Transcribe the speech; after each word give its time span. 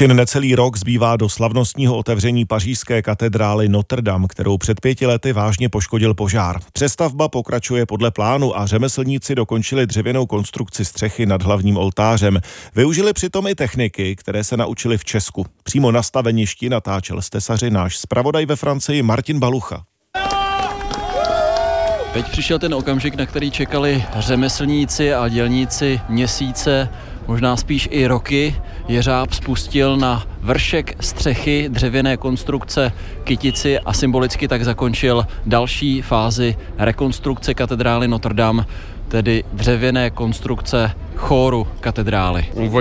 Jen 0.00 0.16
necelý 0.16 0.54
rok 0.54 0.78
zbývá 0.78 1.16
do 1.16 1.28
slavnostního 1.28 1.96
otevření 1.96 2.44
pařížské 2.44 3.02
katedrály 3.02 3.68
Notre 3.68 4.02
Dame, 4.02 4.26
kterou 4.28 4.58
před 4.58 4.80
pěti 4.80 5.06
lety 5.06 5.32
vážně 5.32 5.68
poškodil 5.68 6.14
požár. 6.14 6.60
Přestavba 6.72 7.28
pokračuje 7.28 7.86
podle 7.86 8.10
plánu 8.10 8.58
a 8.58 8.66
řemeslníci 8.66 9.34
dokončili 9.34 9.86
dřevěnou 9.86 10.26
konstrukci 10.26 10.84
střechy 10.84 11.26
nad 11.26 11.42
hlavním 11.42 11.76
oltářem. 11.76 12.40
Využili 12.74 13.12
přitom 13.12 13.46
i 13.46 13.54
techniky, 13.54 14.16
které 14.16 14.44
se 14.44 14.56
naučili 14.56 14.98
v 14.98 15.04
Česku. 15.04 15.46
Přímo 15.62 15.92
na 15.92 16.02
staveništi 16.02 16.68
natáčel 16.68 17.22
z 17.22 17.30
tesaři 17.30 17.70
náš 17.70 17.96
zpravodaj 17.96 18.46
ve 18.46 18.56
Francii 18.56 19.02
Martin 19.02 19.38
Balucha. 19.38 19.82
Teď 22.12 22.30
přišel 22.30 22.58
ten 22.58 22.74
okamžik, 22.74 23.14
na 23.14 23.26
který 23.26 23.50
čekali 23.50 24.04
řemeslníci 24.18 25.14
a 25.14 25.28
dělníci 25.28 26.00
měsíce, 26.08 26.88
možná 27.26 27.56
spíš 27.56 27.88
i 27.90 28.06
roky. 28.06 28.56
Jeřáb 28.88 29.32
spustil 29.32 29.96
na 29.96 30.26
vršek 30.40 30.96
střechy 31.00 31.68
dřevěné 31.68 32.16
konstrukce 32.16 32.92
kytici 33.24 33.78
a 33.78 33.92
symbolicky 33.92 34.48
tak 34.48 34.64
zakončil 34.64 35.26
další 35.46 36.02
fázi 36.02 36.56
rekonstrukce 36.78 37.54
katedrály 37.54 38.08
Notre 38.08 38.34
Dame, 38.34 38.64
tedy 39.08 39.44
dřevěné 39.52 40.10
konstrukce 40.10 40.92
chóru 41.18 41.66
katedrály. 41.80 42.46
Euh, 42.56 42.72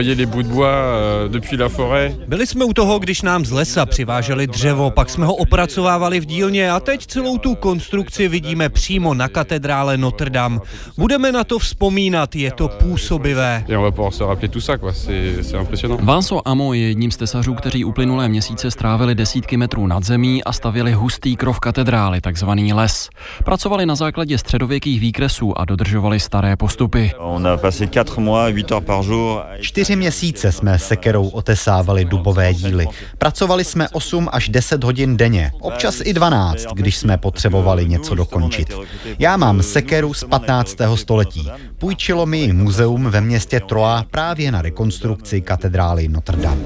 Byli 2.28 2.48
jsme 2.48 2.66
u 2.66 2.74
toho, 2.74 3.00
když 3.00 3.22
nám 3.22 3.46
z 3.46 3.52
lesa 3.52 3.86
přiváželi 3.86 4.48
dřevo, 4.48 4.92
pak 4.92 5.10
jsme 5.10 5.26
ho 5.26 5.36
opracovávali 5.36 6.20
v 6.20 6.26
dílně 6.26 6.72
a 6.72 6.80
teď 6.80 7.06
celou 7.06 7.38
tu 7.38 7.56
konstrukci 7.56 8.28
vidíme 8.28 8.70
přímo 8.70 9.14
na 9.14 9.28
katedrále 9.28 9.98
Notre 9.98 10.30
Dame. 10.30 10.60
Budeme 10.98 11.32
na 11.32 11.44
to 11.44 11.60
vzpomínat, 11.60 12.36
je 12.36 12.52
to 12.52 12.68
působivé. 12.68 13.66
Vincent 16.00 16.42
Amo 16.46 16.74
je 16.74 16.88
jedním 16.88 17.12
z 17.12 17.18
tesařů, 17.18 17.54
kteří 17.54 17.86
uplynulé 17.86 18.30
měsíce 18.30 18.72
strávili 18.72 19.16
desítky 19.16 19.58
metrů 19.58 19.88
nad 19.88 20.04
zemí 20.04 20.44
a 20.44 20.54
stavěli 20.54 20.94
hustý 20.94 21.36
krov 21.36 21.60
katedrály, 21.60 22.22
takzvaný 22.22 22.74
les. 22.74 23.10
Pracovali 23.46 23.86
na 23.86 23.96
základě 23.96 24.38
středověkých 24.38 25.00
výkresů 25.00 25.58
a 25.60 25.66
dodržovali 25.66 26.20
staré 26.20 26.56
postupy. 26.56 27.12
Čtyři 29.62 29.96
měsíce 29.96 30.52
jsme 30.52 30.80
sekerou 30.80 31.28
otesávali 31.28 32.06
dubové 32.06 32.54
díly. 32.54 32.88
Pracovali 33.18 33.64
jsme 33.64 33.90
8 33.90 34.30
až 34.32 34.50
10 34.50 34.84
hodin 34.84 35.18
denně, 35.18 35.52
občas 35.62 36.02
i 36.04 36.14
12, 36.14 36.66
když 36.74 36.98
jsme 36.98 37.18
potřebovali 37.18 37.86
něco 37.86 38.16
dokončit. 38.16 38.74
Já 39.20 39.38
mám 39.38 39.64
sekeru 39.64 40.14
z 40.14 40.24
15. 40.24 40.78
století. 40.96 41.50
Půjčilo 41.78 42.26
mi 42.26 42.38
ji 42.38 42.54
muzeum 42.54 43.10
ve 43.10 43.22
městě 43.22 43.60
Troa 43.60 44.06
právě 44.12 44.52
na 44.52 44.62
rekonstrukci 44.62 45.42
katedrály 45.42 46.08
Notre 46.08 46.38
Dame. 46.38 46.62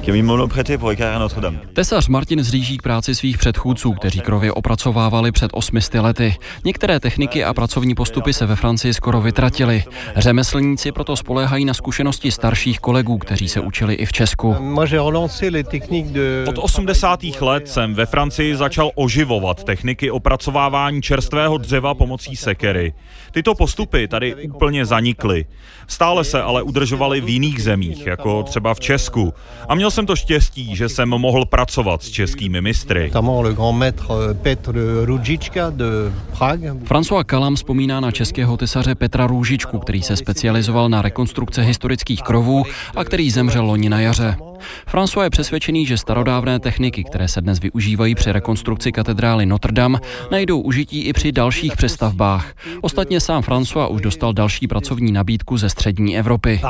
Tesař 1.73 2.07
Martin 2.07 2.43
zříží 2.43 2.77
k 2.77 2.81
práci 2.81 3.15
svých 3.15 3.37
předchůdců, 3.37 3.93
kteří 3.93 4.19
krově 4.19 4.51
opracovávali 4.51 5.31
před 5.31 5.51
800 5.53 5.93
lety. 5.93 6.35
Některé 6.65 6.99
techniky 6.99 7.43
a 7.43 7.53
pracovní 7.53 7.95
postupy 7.95 8.33
se 8.33 8.45
ve 8.45 8.55
Francii 8.55 8.93
skoro 8.93 9.21
vytratily. 9.21 9.83
Řemeslníci 10.15 10.91
proto 10.91 11.15
spoléhají 11.51 11.65
na 11.65 11.73
zkušenosti 11.73 12.31
starších 12.31 12.79
kolegů, 12.79 13.17
kteří 13.17 13.49
se 13.49 13.59
učili 13.59 13.93
i 13.93 14.05
v 14.05 14.11
Česku. 14.11 14.55
Od 16.47 16.57
80. 16.57 17.19
let 17.41 17.69
jsem 17.69 17.93
ve 17.93 18.05
Francii 18.05 18.55
začal 18.55 18.91
oživovat 18.95 19.63
techniky 19.63 20.11
opracovávání 20.11 21.01
čerstvého 21.01 21.57
dřeva 21.57 21.93
pomocí 21.93 22.35
sekery. 22.35 22.93
Tyto 23.31 23.55
postupy 23.55 24.07
tady 24.07 24.35
úplně 24.35 24.85
zanikly. 24.85 25.45
Stále 25.87 26.23
se 26.23 26.41
ale 26.41 26.63
udržovaly 26.63 27.21
v 27.21 27.29
jiných 27.29 27.63
zemích, 27.63 28.07
jako 28.07 28.43
třeba 28.43 28.73
v 28.73 28.79
Česku. 28.79 29.33
A 29.67 29.75
měl 29.75 29.91
jsem 29.91 30.05
to 30.05 30.15
štěstí, 30.15 30.75
že 30.75 30.89
jsem 30.89 31.09
mohl 31.09 31.45
pracovat 31.45 32.03
s 32.03 32.09
českými 32.09 32.61
mistry. 32.61 33.11
François 36.83 37.23
Kalam 37.23 37.55
vzpomíná 37.55 37.99
na 37.99 38.11
českého 38.11 38.57
tesaře 38.57 38.95
Petra 38.95 39.27
Růžičku, 39.27 39.79
který 39.79 40.01
se 40.01 40.15
specializoval 40.15 40.89
na 40.89 41.01
rekonstrukce 41.31 41.61
historických 41.61 42.21
krovů 42.21 42.63
a 42.95 43.03
který 43.03 43.31
zemřel 43.31 43.65
loni 43.65 43.89
na 43.89 43.99
jaře. 43.99 44.50
François 44.91 45.23
je 45.23 45.29
přesvědčený, 45.29 45.85
že 45.85 45.97
starodávné 45.97 46.59
techniky, 46.59 47.03
které 47.03 47.27
se 47.27 47.41
dnes 47.41 47.59
využívají 47.59 48.15
při 48.15 48.31
rekonstrukci 48.31 48.91
katedrály 48.91 49.45
Notre 49.45 49.71
Dame, 49.71 49.99
najdou 50.31 50.61
užití 50.61 51.01
i 51.01 51.13
při 51.13 51.31
dalších 51.31 51.75
přestavbách. 51.75 52.53
Ostatně 52.81 53.19
sám 53.19 53.43
François 53.43 53.91
už 53.91 54.01
dostal 54.01 54.33
další 54.33 54.67
pracovní 54.67 55.11
nabídku 55.11 55.57
ze 55.57 55.69
střední 55.69 56.17
Evropy. 56.17 56.61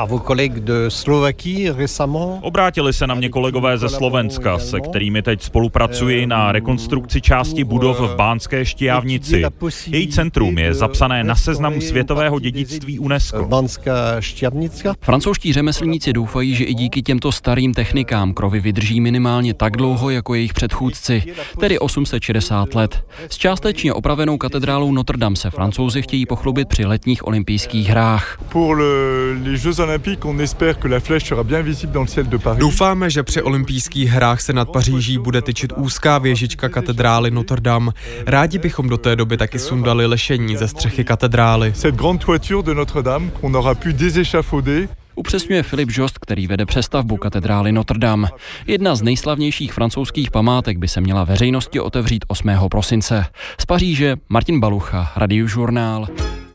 Obrátili 2.41 2.93
se 2.93 3.07
na 3.07 3.15
mě 3.15 3.29
kolegové 3.29 3.77
ze 3.77 3.89
Slovenska, 3.89 4.59
se 4.59 4.79
kterými 4.79 5.21
teď 5.21 5.41
spolupracuji 5.41 6.25
na 6.25 6.51
rekonstrukci 6.51 7.21
části 7.21 7.63
budov 7.63 7.99
v 7.99 8.15
Bánské 8.15 8.65
štijávnici. 8.65 9.43
Její 9.87 10.07
centrum 10.07 10.57
je 10.57 10.73
zapsané 10.73 11.23
na 11.23 11.35
seznamu 11.35 11.81
světového 11.81 12.39
dědictví 12.39 12.99
UNESCO. 12.99 13.49
Francouzští 15.01 15.53
řemeslníci 15.53 16.13
doufají, 16.13 16.55
že 16.55 16.63
i 16.63 16.73
díky 16.73 17.01
těmto 17.01 17.31
starým 17.31 17.73
technikám 17.73 18.10
krovy 18.33 18.59
vydrží 18.59 19.01
minimálně 19.01 19.53
tak 19.53 19.77
dlouho 19.77 20.09
jako 20.09 20.35
jejich 20.35 20.53
předchůdci, 20.53 21.23
tedy 21.59 21.79
860 21.79 22.75
let. 22.75 23.05
S 23.29 23.37
částečně 23.37 23.93
opravenou 23.93 24.37
katedrálou 24.37 24.91
Notre 24.91 25.17
Dame 25.17 25.35
se 25.35 25.49
francouzi 25.49 26.01
chtějí 26.01 26.25
pochlubit 26.25 26.67
při 26.67 26.85
letních 26.85 27.27
olympijských 27.27 27.87
hrách. 27.87 28.39
Doufáme, 32.59 33.09
že 33.09 33.23
při 33.23 33.41
olympijských 33.41 34.09
hrách 34.09 34.41
se 34.41 34.53
nad 34.53 34.69
Paříží 34.69 35.17
bude 35.17 35.41
tyčit 35.41 35.73
úzká 35.75 36.17
věžička 36.17 36.69
katedrály 36.69 37.31
Notre 37.31 37.61
Dame. 37.61 37.91
Rádi 38.25 38.57
bychom 38.57 38.89
do 38.89 38.97
té 38.97 39.15
doby 39.15 39.37
taky 39.37 39.59
sundali 39.59 40.05
lešení 40.05 40.57
ze 40.57 40.67
střechy 40.67 41.03
katedrály. 41.03 41.73
Upřesňuje 45.15 45.63
Filip 45.63 45.89
Jost, 45.91 46.17
který 46.19 46.47
vede 46.47 46.65
přestavbu 46.65 47.17
katedrály 47.17 47.71
Notre 47.71 47.99
Dame. 47.99 48.27
Jedna 48.67 48.95
z 48.95 49.01
nejslavnějších 49.01 49.73
francouzských 49.73 50.31
památek 50.31 50.77
by 50.77 50.87
se 50.87 51.01
měla 51.01 51.23
veřejnosti 51.23 51.79
otevřít 51.79 52.25
8. 52.27 52.49
prosince. 52.71 53.25
Z 53.59 53.65
Paříže 53.65 54.15
Martin 54.29 54.59
Balucha, 54.59 55.11
Radiožurnál. 55.15 56.07